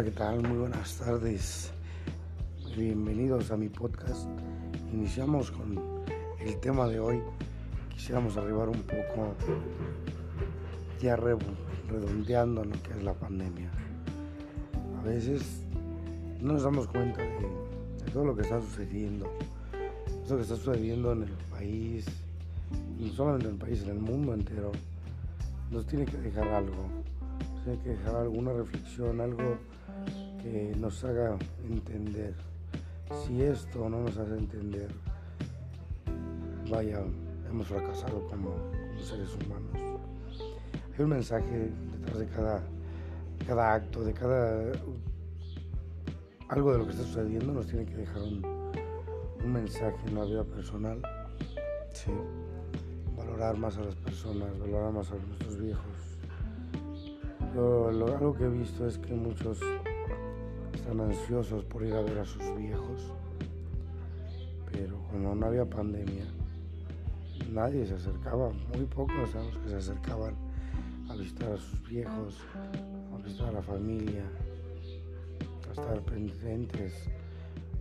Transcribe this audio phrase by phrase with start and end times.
[0.00, 0.48] Hola, ¿qué tal?
[0.48, 1.70] Muy buenas tardes.
[2.74, 4.26] Bienvenidos a mi podcast.
[4.94, 5.78] Iniciamos con
[6.38, 7.20] el tema de hoy.
[7.90, 9.34] Quisiéramos arribar un poco
[11.02, 13.70] ya redondeando lo que es la pandemia.
[14.98, 15.66] A veces
[16.40, 19.30] no nos damos cuenta de, todo lo que está sucediendo.
[20.24, 22.06] Eso que está sucediendo en el país,
[22.98, 24.72] no solamente en el país, en el mundo entero,
[25.70, 26.99] nos tiene que dejar algo
[27.64, 29.58] tiene que dejar alguna reflexión, algo
[30.42, 31.36] que nos haga
[31.68, 32.34] entender.
[33.26, 34.88] Si esto no nos hace entender,
[36.70, 37.02] vaya,
[37.48, 38.54] hemos fracasado como,
[39.00, 40.00] seres humanos.
[40.96, 42.62] Hay un mensaje detrás de cada,
[43.46, 44.72] cada acto, de cada...
[46.48, 48.44] Algo de lo que está sucediendo nos tiene que dejar un,
[49.44, 51.00] un mensaje en la vida personal.
[51.92, 52.10] Sí.
[53.16, 56.19] Valorar más a las personas, valorar más a nuestros viejos
[57.54, 59.60] lo, algo que he visto es que muchos
[60.74, 63.12] están ansiosos por ir a ver a sus viejos,
[64.70, 66.26] pero cuando no había pandemia,
[67.50, 70.34] nadie se acercaba, muy pocos a los que se acercaban
[71.08, 72.38] a visitar a sus viejos,
[73.12, 74.22] a visitar a la familia,
[75.68, 76.94] a estar pendientes,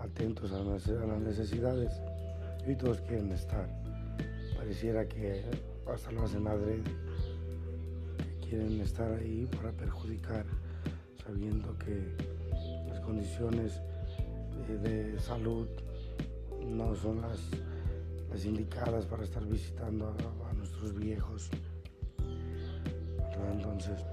[0.00, 1.92] atentos a las necesidades.
[2.66, 3.68] Y todos quieren estar.
[4.56, 5.44] Pareciera que
[5.92, 6.82] hasta lo hacen adrede
[8.52, 10.44] quieren estar ahí para perjudicar,
[11.24, 12.14] sabiendo que
[12.86, 13.80] las condiciones
[14.68, 15.66] eh, de salud
[16.62, 17.40] no son las,
[18.44, 20.14] indicadas para estar visitando
[20.46, 21.48] a, nuestros viejos.
[23.54, 24.04] Entonces,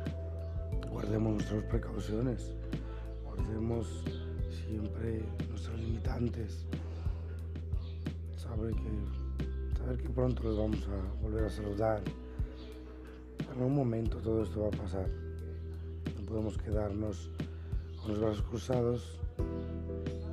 [0.89, 2.53] guardemos nuestras precauciones,
[3.25, 4.05] guardemos
[4.65, 6.65] siempre nuestras limitantes,
[8.37, 8.73] saber
[9.97, 12.01] que, pronto les vamos a volver a saludar
[13.55, 15.07] en un momento todo esto va a pasar.
[16.19, 17.29] No podemos quedarnos
[18.01, 19.19] con los brazos cruzados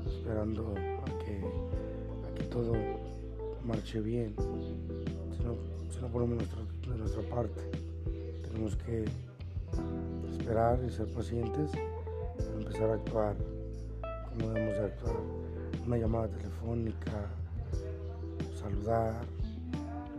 [0.06, 2.72] esperando a que, todo
[3.64, 4.34] marche bien.
[5.36, 6.38] Si no, ponemos
[6.88, 7.62] de nuestra parte,
[8.42, 9.04] tenemos que
[10.30, 13.36] esperar y ser pacientes para empezar a actuar
[14.30, 15.16] como debemos de actuar.
[15.86, 17.30] Una llamada telefónica,
[18.60, 19.22] saludar,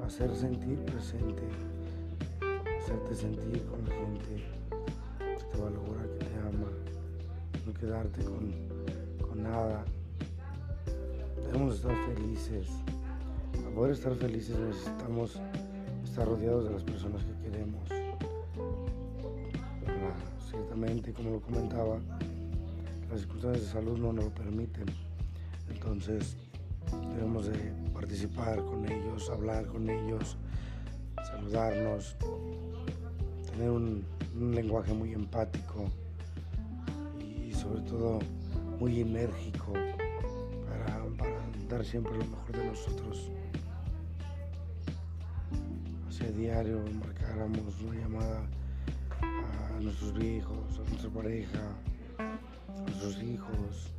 [0.06, 1.44] hacer sentir presente
[2.88, 4.46] hacerte sentir con la gente
[5.20, 6.72] que te valora, que te ama,
[7.66, 8.54] no quedarte con,
[9.28, 9.84] con nada.
[11.44, 12.68] Debemos estar felices.
[13.52, 15.38] Para poder estar felices necesitamos
[16.06, 17.90] estar rodeados de las personas que queremos.
[20.50, 22.00] ciertamente, como lo comentaba,
[23.10, 24.86] las circunstancias de salud no nos lo permiten.
[25.70, 26.38] Entonces
[27.14, 30.38] debemos de participar con ellos, hablar con ellos,
[31.38, 32.16] saludarnos,
[33.52, 34.06] tener un,
[34.36, 35.90] lenguaje muy empático
[37.20, 38.20] y sobre todo
[38.80, 39.74] muy enérgico
[40.68, 41.04] para,
[41.68, 43.32] dar siempre lo mejor de nosotros.
[46.08, 48.42] Hacia diario marcáramos una llamada
[49.22, 51.60] a nuestros viejos, a nuestra pareja,
[52.20, 53.92] a nuestros hijos,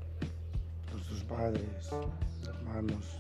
[0.89, 1.91] a nuestros padres,
[2.47, 3.19] hermanos.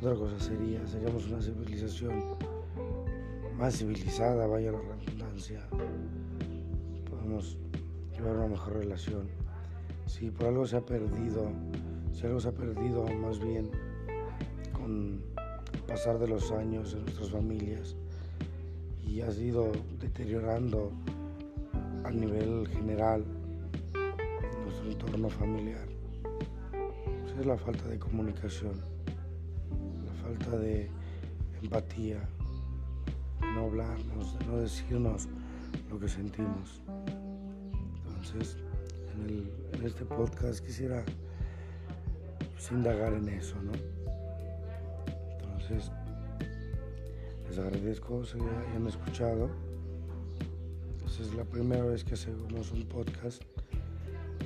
[0.00, 2.49] Otra cosa sería, seríamos una civilización
[3.60, 5.68] más civilizada, vaya la redundancia,
[7.10, 7.58] podemos
[8.10, 9.28] llevar una mejor relación.
[10.06, 11.50] Si por algo se ha perdido,
[12.10, 13.70] si algo se ha perdido más bien
[14.72, 15.22] con
[15.74, 17.96] el pasar de los años en nuestras familias
[19.06, 20.90] y ha ido deteriorando
[22.04, 23.26] a nivel general
[24.64, 25.86] nuestro entorno familiar,
[26.72, 28.80] pues es la falta de comunicación,
[30.06, 30.88] la falta de
[31.60, 32.26] empatía,
[33.40, 35.28] no hablarnos, de no decirnos
[35.90, 36.82] lo que sentimos.
[38.06, 38.56] Entonces,
[39.18, 41.04] en, este podcast quisiera
[42.52, 43.72] pues, indagar en eso, ¿no?
[45.38, 45.90] Entonces,
[47.48, 49.50] les agradezco si hayan escuchado.
[50.92, 53.42] Entonces, es la primera vez que hacemos un podcast.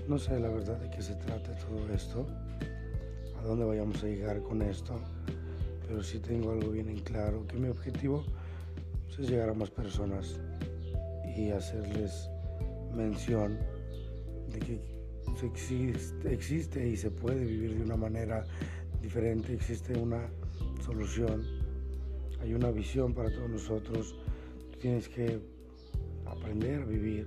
[0.08, 2.26] No sé la verdad de qué se trata todo esto,
[3.38, 5.00] a dónde vayamos a llegar con esto,
[5.86, 8.22] pero sí tengo algo bien en claro, que mi objetivo
[9.18, 10.40] es llegar a más personas
[11.36, 12.28] y hacerles
[12.94, 13.58] mención
[14.52, 14.94] de que
[15.42, 18.44] existe, existe y se puede vivir de una manera
[19.00, 20.28] diferente, existe una
[20.84, 21.44] solución,
[22.40, 24.16] hay una visión para todos nosotros,
[24.80, 25.40] tienes que
[26.26, 27.26] aprender a vivir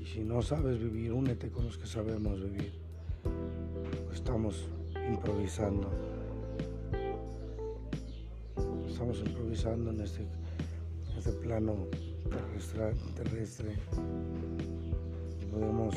[0.00, 2.72] y si no sabes vivir, únete con los que sabemos vivir.
[4.12, 4.68] Estamos
[5.10, 5.90] improvisando.
[8.88, 10.26] Estamos improvisando en este
[11.18, 11.86] este plano
[12.30, 13.76] terrestre, terrestre
[15.50, 15.94] podemos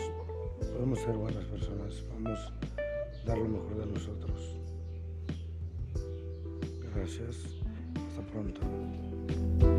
[0.73, 2.53] podemos ser buenas personas, podemos
[3.25, 4.57] dar lo mejor de nosotros.
[6.93, 7.37] Gracias,
[8.07, 9.74] hasta pronto.